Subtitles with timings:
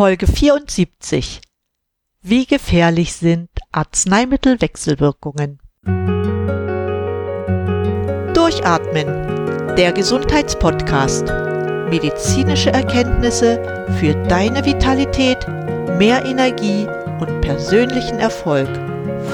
[0.00, 1.42] Folge 74.
[2.22, 5.58] Wie gefährlich sind Arzneimittelwechselwirkungen?
[8.32, 11.26] Durchatmen, der Gesundheitspodcast.
[11.90, 15.46] Medizinische Erkenntnisse für deine Vitalität,
[15.98, 16.86] mehr Energie
[17.20, 18.70] und persönlichen Erfolg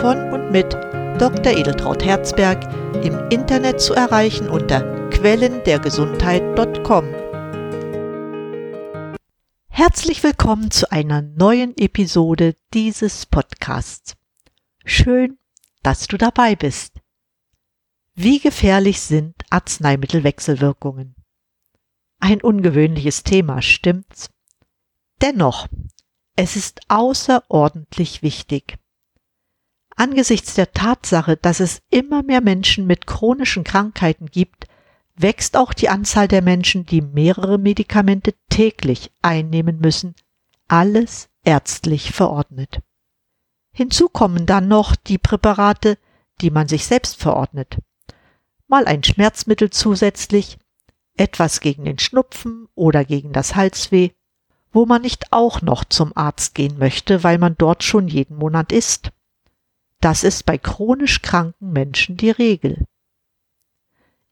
[0.01, 0.75] von und mit
[1.21, 1.57] Dr.
[1.57, 2.59] Edeltraut Herzberg
[3.05, 4.81] im Internet zu erreichen unter
[5.11, 7.26] quellendergesundheit.com.
[9.79, 14.17] Herzlich willkommen zu einer neuen Episode dieses Podcasts.
[14.87, 15.37] Schön,
[15.83, 16.95] dass du dabei bist.
[18.15, 21.15] Wie gefährlich sind Arzneimittelwechselwirkungen?
[22.21, 24.31] Ein ungewöhnliches Thema, stimmt's?
[25.21, 25.69] Dennoch,
[26.37, 28.79] es ist außerordentlich wichtig.
[29.95, 34.66] Angesichts der Tatsache, dass es immer mehr Menschen mit chronischen Krankheiten gibt,
[35.17, 40.15] wächst auch die Anzahl der Menschen, die mehrere Medikamente täglich einnehmen müssen,
[40.69, 42.81] alles ärztlich verordnet.
[43.73, 45.99] Hinzu kommen dann noch die Präparate,
[46.41, 47.79] die man sich selbst verordnet.
[48.69, 50.59] Mal ein Schmerzmittel zusätzlich,
[51.17, 54.11] etwas gegen den Schnupfen oder gegen das Halsweh,
[54.73, 58.73] wo man nicht auch noch zum Arzt gehen möchte, weil man dort schon jeden Monat
[58.73, 59.13] ist.
[60.01, 62.85] Das ist bei chronisch kranken Menschen die Regel.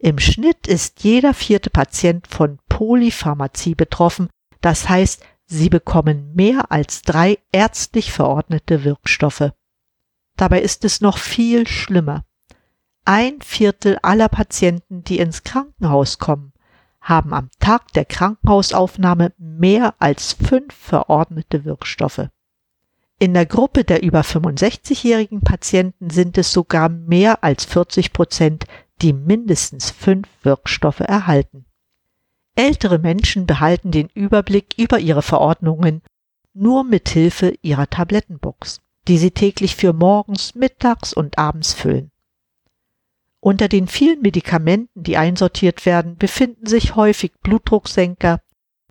[0.04, 4.28] Im Schnitt ist jeder vierte Patient von Polypharmazie betroffen,
[4.60, 9.52] das heißt, sie bekommen mehr als drei ärztlich verordnete Wirkstoffe.
[10.36, 12.26] Dabei ist es noch viel schlimmer.
[13.06, 16.52] Ein Viertel aller Patienten, die ins Krankenhaus kommen,
[17.00, 22.28] haben am Tag der Krankenhausaufnahme mehr als fünf verordnete Wirkstoffe.
[23.18, 28.66] In der Gruppe der über 65-jährigen Patienten sind es sogar mehr als 40 Prozent,
[29.04, 31.66] die mindestens fünf Wirkstoffe erhalten.
[32.56, 36.00] Ältere Menschen behalten den Überblick über ihre Verordnungen
[36.54, 42.12] nur mit Hilfe ihrer Tablettenbox, die sie täglich für morgens, mittags und abends füllen.
[43.40, 48.40] Unter den vielen Medikamenten, die einsortiert werden, befinden sich häufig Blutdrucksenker,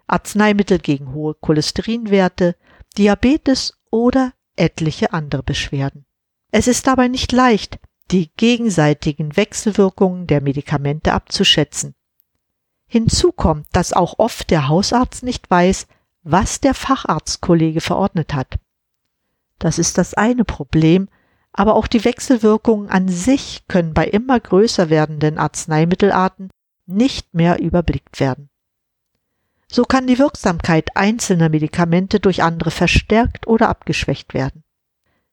[0.06, 2.56] Arzneimittel gegen hohe Cholesterinwerte,
[2.98, 6.06] Diabetes oder etliche andere Beschwerden.
[6.52, 7.80] Es ist dabei nicht leicht,
[8.14, 11.96] die gegenseitigen Wechselwirkungen der Medikamente abzuschätzen.
[12.86, 15.88] Hinzu kommt, dass auch oft der Hausarzt nicht weiß,
[16.22, 18.60] was der Facharztkollege verordnet hat.
[19.58, 21.10] Das ist das eine Problem,
[21.54, 26.52] aber auch die Wechselwirkungen an sich können bei immer größer werdenden Arzneimittelarten
[26.86, 28.52] nicht mehr überblickt werden.
[29.72, 34.64] So kann die Wirksamkeit einzelner Medikamente durch andere verstärkt oder abgeschwächt werden.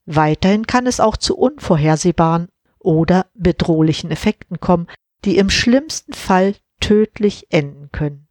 [0.06, 2.48] Weiterhin kann es auch zu unvorhersehbaren
[2.80, 4.88] oder bedrohlichen Effekten kommen,
[5.24, 8.26] die im schlimmsten Fall tödlich enden können.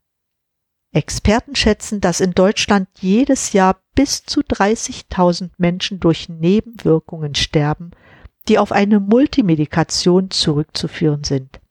[0.91, 7.91] Experten schätzen, dass in Deutschland jedes Jahr bis zu 30.000 Menschen durch Nebenwirkungen sterben,
[8.47, 11.61] die auf eine Multimedikation zurückzuführen sind.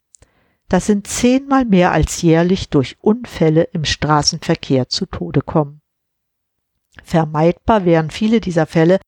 [0.68, 5.80] Das sind zehnmal mehr als jährlich durch Unfälle im Straßenverkehr zu Tode kommen.
[7.02, 9.00] Vermeidbar wären viele dieser Fälle,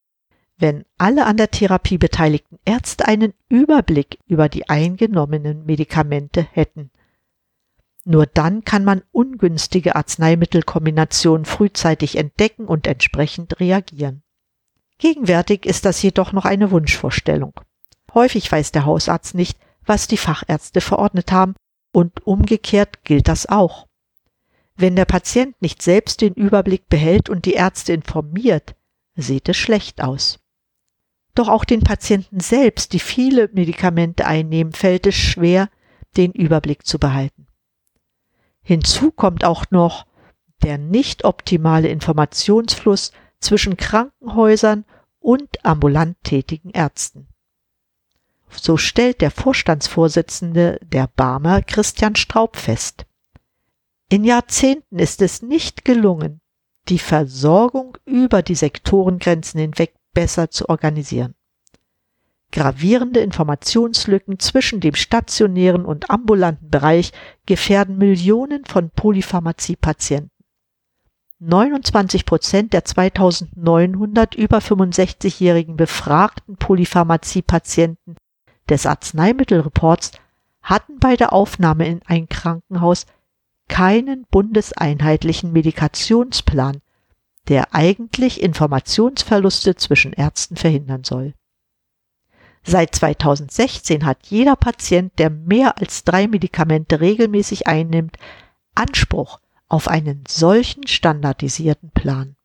[0.60, 6.90] wenn alle an der Therapie beteiligten Ärzte einen Überblick über die eingenommenen Medikamente hätten.
[8.04, 14.22] Nur dann kann man ungünstige Arzneimittelkombinationen frühzeitig entdecken und entsprechend reagieren.
[14.98, 17.54] Gegenwärtig ist das jedoch noch eine Wunschvorstellung.
[18.12, 21.54] Häufig weiß der Hausarzt nicht, was die Fachärzte verordnet haben,
[21.92, 23.86] und umgekehrt gilt das auch.
[24.76, 28.74] Wenn der Patient nicht selbst den Überblick behält und die Ärzte informiert,
[29.16, 30.39] sieht es schlecht aus.
[31.34, 35.68] Doch auch den Patienten selbst, die viele Medikamente einnehmen, fällt es schwer,
[36.16, 37.46] den Überblick zu behalten.
[38.62, 40.06] Hinzu kommt auch noch
[40.62, 44.84] der nicht optimale Informationsfluss zwischen Krankenhäusern
[45.18, 47.28] und ambulant tätigen Ärzten.
[48.50, 53.06] So stellt der Vorstandsvorsitzende der Barmer Christian Straub fest.
[54.08, 56.40] In Jahrzehnten ist es nicht gelungen,
[56.88, 61.34] die Versorgung über die Sektorengrenzen hinweg besser zu organisieren.
[62.52, 67.12] Gravierende Informationslücken zwischen dem stationären und ambulanten Bereich
[67.46, 70.30] gefährden Millionen von Polypharmazie-Patienten.
[71.38, 78.16] 29 Prozent der 2900 über 65-jährigen befragten Polypharmazie-Patienten
[78.68, 80.12] des Arzneimittelreports
[80.62, 83.06] hatten bei der Aufnahme in ein Krankenhaus
[83.68, 86.82] keinen bundeseinheitlichen Medikationsplan
[87.48, 91.34] der eigentlich Informationsverluste zwischen Ärzten verhindern soll.
[92.62, 98.16] Seit 2016 hat jeder Patient, der mehr als drei Medikamente regelmäßig einnimmt,
[98.74, 102.36] Anspruch auf einen solchen standardisierten Plan.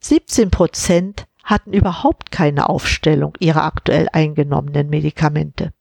[0.00, 5.72] 17 Prozent hatten überhaupt keine Aufstellung ihrer aktuell eingenommenen Medikamente.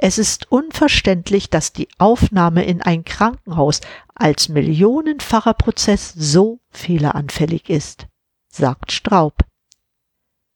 [0.00, 3.80] Es ist unverständlich, dass die Aufnahme in ein Krankenhaus
[4.14, 8.06] als millionenfacher Prozess so fehleranfällig ist,
[8.48, 9.44] sagt Straub.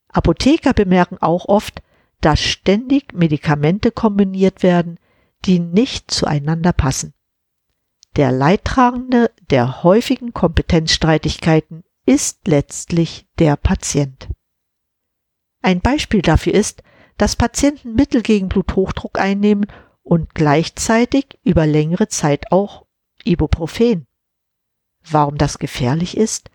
[0.08, 1.82] Apotheker bemerken auch oft,
[2.20, 5.00] dass ständig Medikamente kombiniert werden,
[5.44, 7.12] die nicht zueinander passen.
[8.14, 14.28] Der Leidtragende der häufigen Kompetenzstreitigkeiten ist letztlich der Patient.
[15.62, 16.84] Ein Beispiel dafür ist,
[17.18, 19.66] dass Patienten Mittel gegen Bluthochdruck einnehmen
[20.02, 22.86] und gleichzeitig über längere Zeit auch
[23.24, 24.06] Ibuprofen.
[25.08, 26.50] Warum das gefährlich ist?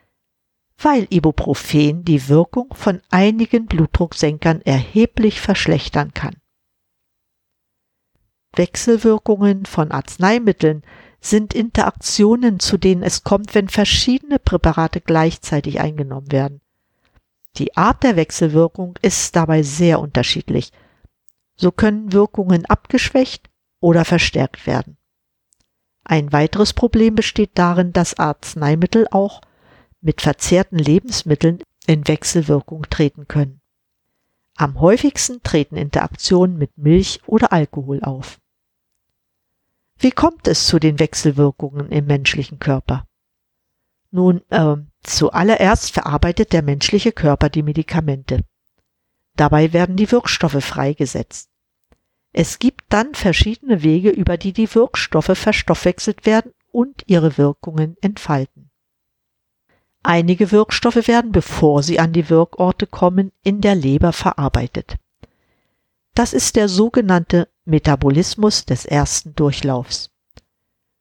[0.78, 6.36] Weil Ibuprofen die Wirkung von einigen Blutdrucksenkern erheblich verschlechtern kann.
[8.56, 10.84] Wechselwirkungen von Arzneimitteln
[11.20, 16.62] sind Interaktionen, zu denen es kommt, wenn verschiedene Präparate gleichzeitig eingenommen werden.
[17.58, 20.72] Die Art der Wechselwirkung ist dabei sehr unterschiedlich.
[21.56, 23.50] So können Wirkungen abgeschwächt
[23.80, 24.98] oder verstärkt werden.
[26.04, 29.42] Ein weiteres Problem besteht darin, dass Arzneimittel auch
[30.02, 33.62] mit verzehrten Lebensmitteln in Wechselwirkung treten können.
[34.56, 38.40] Am häufigsten treten Interaktionen mit Milch oder Alkohol auf.
[40.00, 43.06] Wie kommt es zu den Wechselwirkungen im menschlichen Körper?
[44.12, 44.78] Nun, äh,
[45.10, 48.44] zuallererst verarbeitet der menschliche Körper die Medikamente.
[49.36, 51.50] Dabei werden die Wirkstoffe freigesetzt.
[52.34, 58.70] Es gibt dann verschiedene Wege, über die die Wirkstoffe verstoffwechselt werden und ihre Wirkungen entfalten.
[60.04, 64.98] Einige Wirkstoffe werden, bevor sie an die Wirkorte kommen, in der Leber verarbeitet.
[66.14, 70.10] Das ist der sogenannte Metabolismus des ersten Durchlaufs.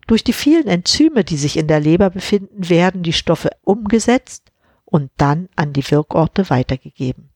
[0.07, 4.53] Durch die vielen Enzyme, die sich in der Leber befinden, werden die Stoffe umgesetzt
[4.85, 7.31] und dann an die Wirkorte weitergegeben.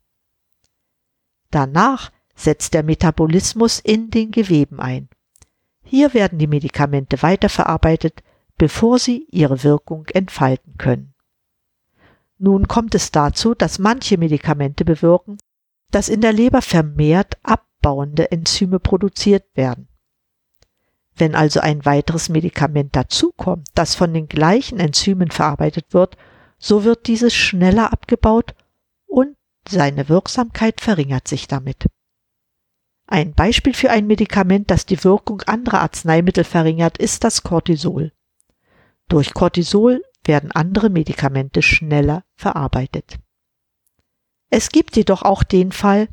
[1.51, 5.09] Danach setzt der Metabolismus in den Geweben ein.
[5.83, 8.23] Hier werden die Medikamente weiterverarbeitet,
[8.57, 11.15] bevor sie ihre Wirkung entfalten können.
[12.39, 15.39] Nun kommt es dazu, dass manche Medikamente bewirken,
[15.91, 19.90] dass in der Leber vermehrt abbauende Enzyme produziert werden.
[21.17, 26.17] Wenn also ein weiteres Medikament dazukommt, das von den gleichen Enzymen verarbeitet wird,
[26.59, 28.55] so wird dieses schneller abgebaut
[29.07, 29.37] und
[29.69, 31.87] seine Wirksamkeit verringert sich damit.
[33.07, 38.12] Ein Beispiel für ein Medikament, das die Wirkung anderer Arzneimittel verringert, ist das Cortisol.
[39.09, 43.19] Durch Cortisol werden andere Medikamente schneller verarbeitet.
[44.49, 46.09] Es gibt jedoch auch den Fall,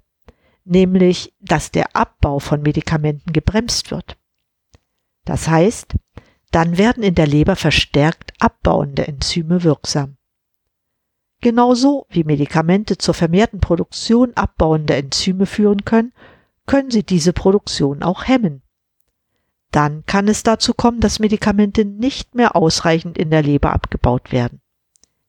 [0.63, 4.17] nämlich dass der Abbau von Medikamenten gebremst wird.
[5.27, 5.95] Das heißt,
[6.51, 10.15] dann werden in der Leber verstärkt abbauende Enzyme wirksam.
[11.41, 16.13] Genauso wie Medikamente zur vermehrten Produktion abbauender Enzyme führen können,
[16.65, 18.61] können sie diese Produktion auch hemmen.
[19.71, 24.61] Dann kann es dazu kommen, dass Medikamente nicht mehr ausreichend in der Leber abgebaut werden.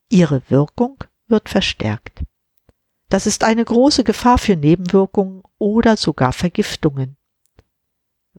[0.08, 2.22] Ihre Wirkung wird verstärkt.
[3.08, 7.17] Das ist eine große Gefahr für Nebenwirkungen oder sogar Vergiftungen.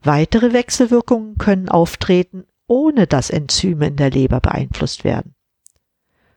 [0.02, 5.34] Weitere Wechselwirkungen können auftreten, ohne dass Enzyme in der Leber beeinflusst werden.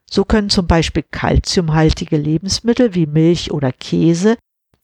[0.10, 4.38] So können zum Beispiel kalziumhaltige Lebensmittel wie Milch oder Käse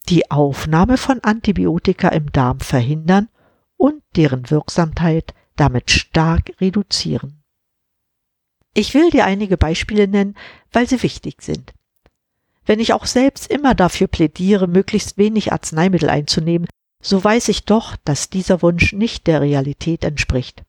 [0.08, 3.28] die Aufnahme von Antibiotika im Darm verhindern
[3.76, 7.42] und deren Wirksamkeit damit stark reduzieren.
[8.74, 10.36] Ich will dir einige Beispiele nennen,
[10.72, 11.72] weil sie wichtig sind.
[12.64, 16.68] Wenn ich auch selbst immer dafür plädiere, möglichst wenig Arzneimittel einzunehmen,
[17.00, 20.64] so weiß ich doch, dass dieser Wunsch nicht der Realität entspricht.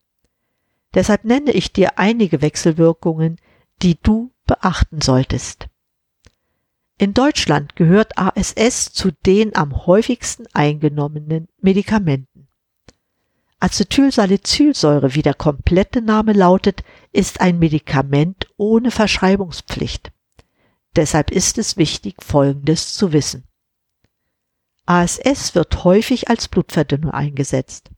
[0.93, 3.37] Deshalb nenne ich dir einige Wechselwirkungen,
[3.81, 5.67] die du beachten solltest.
[6.97, 12.47] In Deutschland gehört ASS zu den am häufigsten eingenommenen Medikamenten.
[13.59, 20.11] Acetylsalicylsäure, wie der komplette Name lautet, ist ein Medikament ohne Verschreibungspflicht.
[20.95, 23.45] Deshalb ist es wichtig, Folgendes zu wissen.
[24.85, 27.91] ASS wird häufig als Blutverdünner eingesetzt,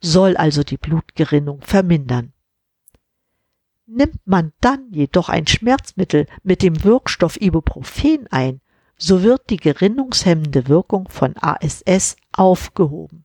[0.00, 2.32] soll also die Blutgerinnung vermindern.
[3.86, 8.60] Nimmt man dann jedoch ein Schmerzmittel mit dem Wirkstoff Ibuprofen ein,
[8.96, 13.24] so wird die gerinnungshemmende Wirkung von ASS aufgehoben.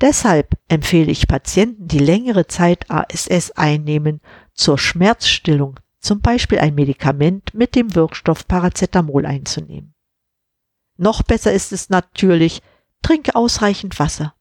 [0.00, 4.20] Deshalb empfehle ich Patienten, die längere Zeit ASS einnehmen,
[4.54, 9.94] zur Schmerzstillung zum Beispiel ein Medikament mit dem Wirkstoff Paracetamol einzunehmen.
[10.98, 12.60] Noch besser ist es natürlich,
[13.02, 14.34] trinke ausreichend Wasser.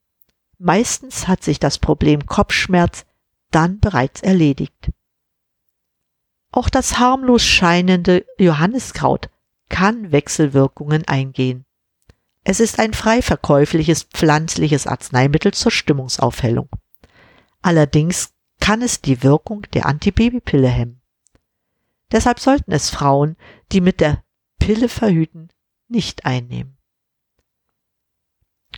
[0.58, 3.06] Meistens hat sich das Problem Kopfschmerz
[3.52, 4.92] dann bereits erledigt.
[6.52, 9.30] Auch das harmlos scheinende Johanniskraut
[9.70, 11.66] kann Wechselwirkungen eingehen.
[12.44, 16.70] Es ist ein frei verkäufliches pflanzliches Arzneimittel zur Stimmungsaufhellung.
[17.62, 21.02] Allerdings kann es die Wirkung der Antibabypille hemmen.
[22.12, 23.36] Deshalb sollten es Frauen,
[23.72, 24.24] die mit der
[24.60, 25.50] Pille verhüten,
[25.90, 26.78] nicht einnehmen.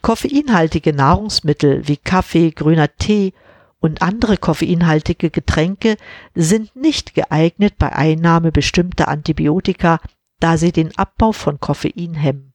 [0.02, 3.34] Koffeinhaltige Nahrungsmittel wie Kaffee, grüner Tee
[3.80, 5.98] und andere koffeinhaltige Getränke
[6.36, 10.00] sind nicht geeignet bei Einnahme bestimmter Antibiotika,
[10.40, 12.54] da sie den Abbau von Koffein hemmen.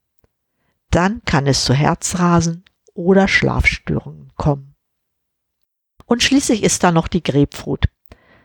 [0.90, 4.74] Dann kann es zu Herzrasen oder Schlafstörungen kommen.
[6.06, 7.88] Und schließlich ist da noch die Grapefruit.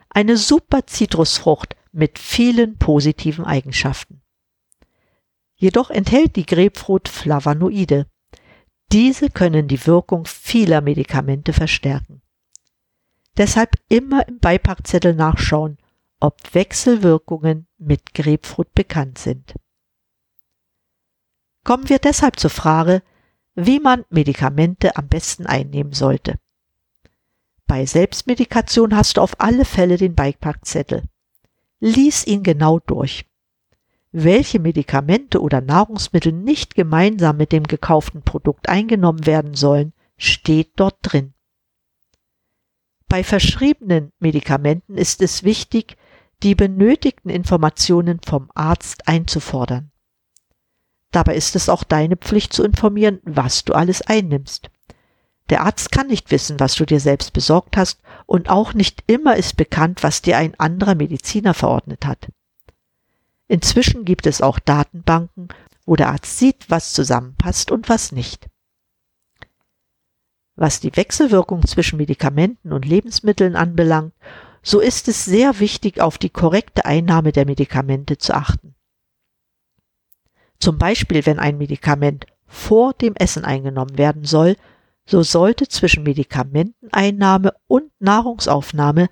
[0.10, 4.22] Eine super Zitrusfrucht mit vielen positiven Eigenschaften.
[5.60, 8.08] Jedoch enthält die Grapefruit Flavonoide.
[8.94, 12.22] Diese können die Wirkung vieler Medikamente verstärken.
[13.38, 15.78] Deshalb immer im Beipackzettel nachschauen,
[16.22, 19.54] ob Wechselwirkungen mit Grapefruit bekannt sind.
[21.66, 23.04] Kommen wir deshalb zur Frage,
[23.54, 26.40] wie man Medikamente am besten einnehmen sollte.
[27.68, 31.04] Bei Selbstmedikation hast du auf alle Fälle den Beipackzettel.
[31.82, 33.29] Lies ihn genau durch.
[34.12, 40.98] Welche Medikamente oder Nahrungsmittel nicht gemeinsam mit dem gekauften Produkt eingenommen werden sollen, steht dort
[41.04, 41.34] drin.
[43.08, 45.98] Bei verschriebenen Medikamenten ist es wichtig,
[46.42, 49.92] die benötigten Informationen vom Arzt einzufordern.
[51.12, 54.70] Dabei ist es auch deine Pflicht zu informieren, was du alles einnimmst.
[55.50, 59.36] Der Arzt kann nicht wissen, was du dir selbst besorgt hast, und auch nicht immer
[59.36, 62.30] ist bekannt, was dir ein anderer Mediziner verordnet hat.
[63.50, 65.50] Inzwischen gibt es auch Datenbanken,
[65.86, 68.48] wo der Arzt sieht, was zusammenpasst und was nicht.
[70.56, 74.14] Was die Wechselwirkung zwischen Medikamenten und Lebensmitteln anbelangt,
[74.62, 78.76] so ist es sehr wichtig, auf die korrekte Einnahme der Medikamente zu achten.
[80.60, 84.58] Zum Beispiel, wenn ein Medikament vor dem Essen eingenommen werden soll,
[85.06, 89.10] so sollte zwischen Medikamenteneinnahme und Nahrungsaufnahme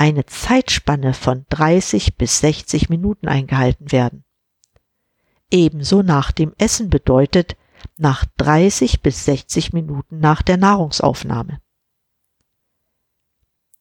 [0.00, 4.24] eine Zeitspanne von 30 bis 60 Minuten eingehalten werden.
[5.50, 7.54] Ebenso nach dem Essen bedeutet,
[7.98, 11.60] nach 30 bis 60 Minuten nach der Nahrungsaufnahme.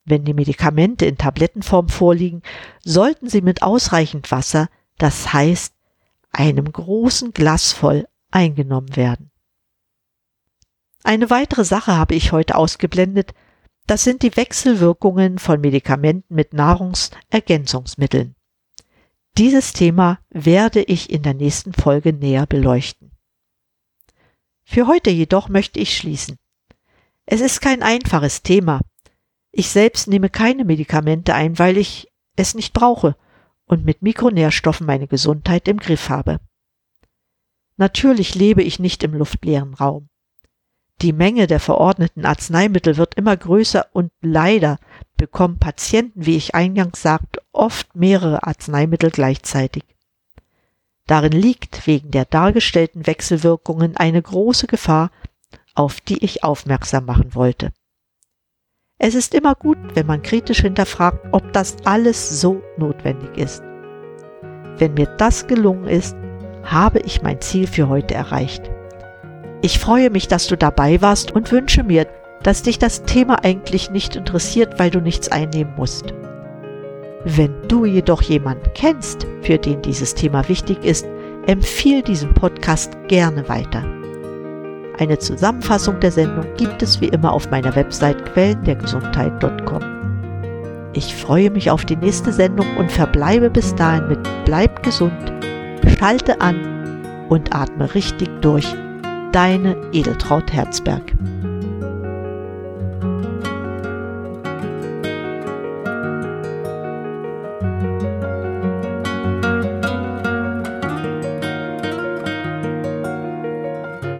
[0.03, 2.41] Wenn die Medikamente in Tablettenform vorliegen,
[2.83, 5.73] sollten sie mit ausreichend Wasser, das heißt
[6.33, 9.31] einem großen Glas voll, eingenommen werden.
[11.01, 13.33] Eine weitere Sache habe ich heute ausgeblendet,
[13.89, 18.36] das sind die Wechselwirkungen von Medikamenten mit Nahrungsergänzungsmitteln.
[19.36, 23.12] Dieses Thema werde ich in der nächsten Folge näher beleuchten.
[24.63, 26.38] Für heute jedoch möchte ich schließen.
[27.25, 28.81] Es ist kein einfaches Thema.
[29.51, 33.15] Ich selbst nehme keine Medikamente ein, weil ich es nicht brauche
[33.65, 36.39] und mit Mikronährstoffen meine Gesundheit im Griff habe.
[37.77, 40.10] Natürlich lebe ich nicht im luftleeren Raum.
[41.01, 44.79] Die Menge der verordneten Arzneimittel wird immer größer und leider
[45.15, 49.83] bekommen Patienten, wie ich eingangs sagte, oft mehrere Arzneimittel gleichzeitig.
[51.07, 55.09] Darin liegt wegen der dargestellten Wechselwirkungen eine große Gefahr,
[55.73, 57.71] auf die ich aufmerksam machen wollte.
[58.97, 63.63] Es ist immer gut, wenn man kritisch hinterfragt, ob das alles so notwendig ist.
[64.77, 66.15] Wenn mir das gelungen ist,
[66.63, 68.69] habe ich mein Ziel für heute erreicht.
[69.61, 72.07] Ich freue mich, dass du dabei warst und wünsche mir,
[72.43, 76.13] dass dich das Thema eigentlich nicht interessiert, weil du nichts einnehmen musst.
[77.25, 81.05] Wenn du jedoch jemanden kennst, für den dieses Thema wichtig ist,
[81.47, 83.83] empfiehl diesen Podcast gerne weiter.
[84.97, 89.81] Eine Zusammenfassung der Sendung gibt es wie immer auf meiner Website quellendergesundheit.com.
[90.93, 95.33] Ich freue mich auf die nächste Sendung und verbleibe bis dahin mit Bleib gesund,
[95.97, 98.73] schalte an und atme richtig durch.
[99.31, 101.13] Deine Edeltraut Herzberg.